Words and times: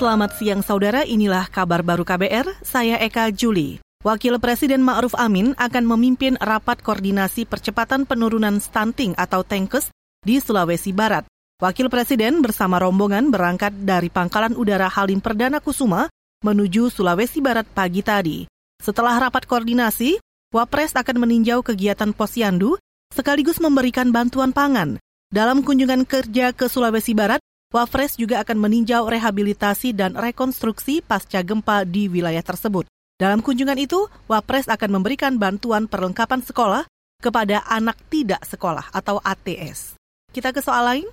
Selamat 0.00 0.32
siang 0.32 0.64
saudara, 0.64 1.04
inilah 1.04 1.44
kabar 1.52 1.84
baru 1.84 2.08
KBR, 2.08 2.64
saya 2.64 2.96
Eka 3.04 3.28
Juli. 3.36 3.84
Wakil 4.00 4.40
Presiden 4.40 4.80
Ma'ruf 4.80 5.12
Amin 5.12 5.52
akan 5.60 5.84
memimpin 5.84 6.40
rapat 6.40 6.80
koordinasi 6.80 7.44
percepatan 7.44 8.08
penurunan 8.08 8.64
stunting 8.64 9.12
atau 9.20 9.44
TENKES 9.44 9.92
di 10.24 10.40
Sulawesi 10.40 10.96
Barat. 10.96 11.28
Wakil 11.60 11.92
Presiden 11.92 12.40
bersama 12.40 12.80
rombongan 12.80 13.28
berangkat 13.28 13.76
dari 13.84 14.08
Pangkalan 14.08 14.56
Udara 14.56 14.88
Halim 14.88 15.20
Perdana 15.20 15.60
Kusuma 15.60 16.08
menuju 16.48 16.88
Sulawesi 16.88 17.44
Barat 17.44 17.68
pagi 17.68 18.00
tadi. 18.00 18.48
Setelah 18.80 19.20
rapat 19.20 19.44
koordinasi, 19.44 20.16
Wapres 20.48 20.96
akan 20.96 21.28
meninjau 21.28 21.60
kegiatan 21.60 22.16
Posyandu 22.16 22.80
sekaligus 23.12 23.60
memberikan 23.60 24.08
bantuan 24.16 24.56
pangan. 24.56 24.96
Dalam 25.28 25.60
kunjungan 25.60 26.08
kerja 26.08 26.56
ke 26.56 26.72
Sulawesi 26.72 27.12
Barat, 27.12 27.44
Wapres 27.70 28.18
juga 28.18 28.42
akan 28.42 28.66
meninjau 28.66 29.06
rehabilitasi 29.06 29.94
dan 29.94 30.18
rekonstruksi 30.18 31.06
pasca 31.06 31.38
gempa 31.46 31.86
di 31.86 32.10
wilayah 32.10 32.42
tersebut. 32.42 32.90
Dalam 33.14 33.46
kunjungan 33.46 33.78
itu, 33.78 34.10
Wapres 34.26 34.66
akan 34.66 34.98
memberikan 34.98 35.38
bantuan 35.38 35.86
perlengkapan 35.86 36.42
sekolah 36.42 36.82
kepada 37.22 37.62
anak 37.70 37.94
tidak 38.10 38.42
sekolah 38.42 38.90
atau 38.90 39.22
ATS. 39.22 39.94
Kita 40.34 40.50
ke 40.50 40.58
soal 40.58 40.82
lain. 40.82 41.06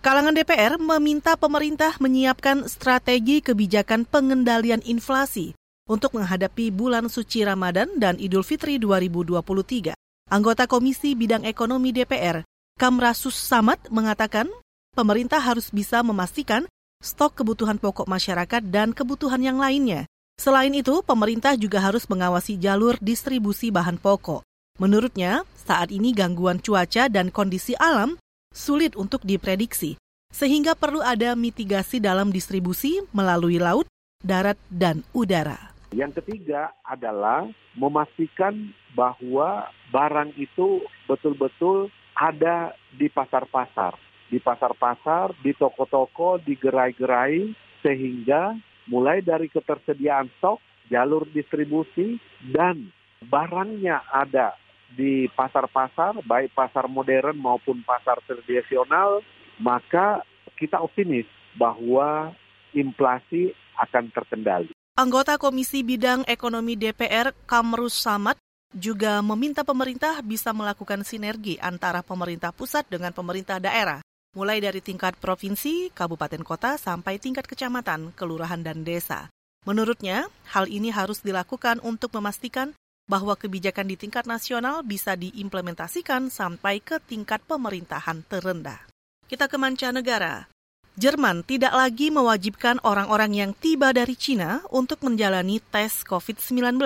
Kalangan 0.00 0.32
DPR 0.32 0.80
meminta 0.80 1.36
pemerintah 1.36 2.00
menyiapkan 2.00 2.64
strategi 2.72 3.44
kebijakan 3.44 4.08
pengendalian 4.08 4.80
inflasi 4.88 5.52
untuk 5.92 6.16
menghadapi 6.16 6.72
bulan 6.72 7.12
suci 7.12 7.44
Ramadan 7.44 8.00
dan 8.00 8.16
Idul 8.16 8.48
Fitri 8.48 8.80
2023. 8.80 9.92
Anggota 10.32 10.64
Komisi 10.64 11.12
Bidang 11.12 11.44
Ekonomi 11.44 11.92
DPR, 11.92 12.48
Kamrasus 12.80 13.36
Samad 13.36 13.92
mengatakan 13.92 14.48
pemerintah 14.98 15.38
harus 15.38 15.70
bisa 15.70 16.02
memastikan 16.02 16.66
stok 16.98 17.38
kebutuhan 17.38 17.78
pokok 17.78 18.10
masyarakat 18.10 18.66
dan 18.66 18.90
kebutuhan 18.90 19.38
yang 19.38 19.62
lainnya. 19.62 20.10
Selain 20.34 20.74
itu, 20.74 21.06
pemerintah 21.06 21.54
juga 21.54 21.78
harus 21.78 22.10
mengawasi 22.10 22.58
jalur 22.58 22.98
distribusi 22.98 23.70
bahan 23.70 24.02
pokok. 24.02 24.42
Menurutnya, 24.82 25.46
saat 25.54 25.94
ini 25.94 26.10
gangguan 26.10 26.58
cuaca 26.58 27.06
dan 27.06 27.30
kondisi 27.30 27.78
alam 27.78 28.18
sulit 28.50 28.98
untuk 28.98 29.22
diprediksi, 29.22 29.94
sehingga 30.34 30.74
perlu 30.74 30.98
ada 30.98 31.38
mitigasi 31.38 32.02
dalam 32.02 32.34
distribusi 32.34 33.02
melalui 33.14 33.62
laut, 33.62 33.86
darat, 34.22 34.58
dan 34.66 35.06
udara. 35.14 35.74
Yang 35.94 36.22
ketiga 36.22 36.74
adalah 36.86 37.46
memastikan 37.74 38.74
bahwa 38.94 39.70
barang 39.94 40.34
itu 40.38 40.82
betul-betul 41.10 41.90
ada 42.14 42.74
di 42.94 43.06
pasar-pasar 43.10 44.07
di 44.28 44.38
pasar-pasar, 44.38 45.32
di 45.40 45.56
toko-toko, 45.56 46.36
di 46.40 46.54
gerai-gerai, 46.56 47.52
sehingga 47.80 48.56
mulai 48.88 49.24
dari 49.24 49.48
ketersediaan 49.48 50.28
stok, 50.40 50.60
jalur 50.92 51.28
distribusi, 51.32 52.20
dan 52.52 52.92
barangnya 53.24 54.04
ada 54.08 54.56
di 54.92 55.28
pasar-pasar, 55.32 56.24
baik 56.24 56.56
pasar 56.56 56.88
modern 56.88 57.36
maupun 57.36 57.84
pasar 57.84 58.20
tradisional, 58.24 59.20
maka 59.60 60.24
kita 60.56 60.80
optimis 60.80 61.28
bahwa 61.56 62.32
inflasi 62.72 63.52
akan 63.76 64.08
terkendali. 64.12 64.72
Anggota 64.98 65.38
Komisi 65.38 65.86
Bidang 65.86 66.26
Ekonomi 66.26 66.74
DPR 66.74 67.30
Kamrus 67.46 67.94
Samad 67.94 68.34
juga 68.74 69.22
meminta 69.24 69.64
pemerintah 69.64 70.20
bisa 70.20 70.52
melakukan 70.52 71.06
sinergi 71.06 71.56
antara 71.62 72.04
pemerintah 72.04 72.52
pusat 72.52 72.84
dengan 72.90 73.14
pemerintah 73.14 73.56
daerah 73.62 74.02
mulai 74.38 74.62
dari 74.62 74.78
tingkat 74.78 75.18
provinsi, 75.18 75.90
kabupaten 75.90 76.46
kota, 76.46 76.78
sampai 76.78 77.18
tingkat 77.18 77.50
kecamatan, 77.50 78.14
kelurahan, 78.14 78.62
dan 78.62 78.86
desa. 78.86 79.34
Menurutnya, 79.66 80.30
hal 80.54 80.70
ini 80.70 80.94
harus 80.94 81.26
dilakukan 81.26 81.82
untuk 81.82 82.14
memastikan 82.14 82.78
bahwa 83.10 83.34
kebijakan 83.34 83.90
di 83.90 83.98
tingkat 83.98 84.30
nasional 84.30 84.86
bisa 84.86 85.18
diimplementasikan 85.18 86.30
sampai 86.30 86.78
ke 86.78 87.02
tingkat 87.02 87.42
pemerintahan 87.50 88.22
terendah. 88.30 88.78
Kita 89.26 89.50
ke 89.50 89.58
mancanegara. 89.58 90.46
Jerman 90.94 91.42
tidak 91.42 91.74
lagi 91.74 92.14
mewajibkan 92.14 92.78
orang-orang 92.86 93.34
yang 93.34 93.50
tiba 93.58 93.90
dari 93.90 94.14
Cina 94.14 94.62
untuk 94.70 95.02
menjalani 95.02 95.58
tes 95.58 96.06
COVID-19. 96.06 96.78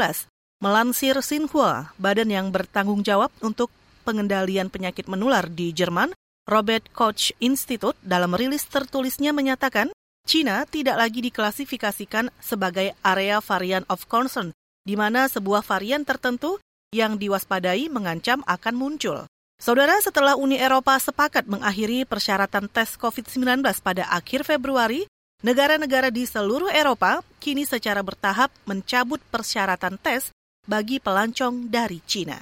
Melansir 0.62 1.19
Xinhua, 1.19 1.91
badan 1.99 2.31
yang 2.31 2.55
bertanggung 2.55 3.03
jawab 3.03 3.34
untuk 3.43 3.69
pengendalian 4.06 4.71
penyakit 4.71 5.10
menular 5.10 5.50
di 5.50 5.75
Jerman, 5.75 6.15
Robert 6.42 6.91
Koch 6.91 7.30
Institute 7.38 7.94
dalam 8.03 8.34
rilis 8.34 8.66
tertulisnya 8.66 9.30
menyatakan, 9.30 9.94
China 10.26 10.66
tidak 10.66 10.98
lagi 10.98 11.22
diklasifikasikan 11.22 12.30
sebagai 12.42 12.94
area 13.03 13.38
varian 13.38 13.86
of 13.86 14.06
concern, 14.10 14.50
di 14.82 14.98
mana 14.98 15.31
sebuah 15.31 15.62
varian 15.62 16.02
tertentu 16.02 16.58
yang 16.91 17.19
diwaspadai 17.19 17.86
mengancam 17.91 18.42
akan 18.47 18.75
muncul. 18.75 19.19
Saudara, 19.62 19.94
setelah 20.02 20.34
Uni 20.34 20.58
Eropa 20.58 20.98
sepakat 20.98 21.47
mengakhiri 21.47 22.02
persyaratan 22.02 22.66
tes 22.66 22.98
COVID-19 22.98 23.62
pada 23.78 24.10
akhir 24.10 24.42
Februari, 24.42 25.06
negara-negara 25.47 26.10
di 26.10 26.26
seluruh 26.26 26.70
Eropa 26.75 27.22
kini 27.38 27.62
secara 27.62 28.02
bertahap 28.02 28.50
mencabut 28.66 29.22
persyaratan 29.31 29.94
tes 30.02 30.34
bagi 30.66 30.98
pelancong 30.98 31.70
dari 31.70 32.02
China. 32.02 32.38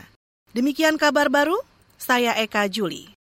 Demikian 0.56 0.96
kabar 0.96 1.28
baru, 1.28 1.60
saya 2.00 2.32
Eka 2.40 2.64
Juli. 2.72 3.19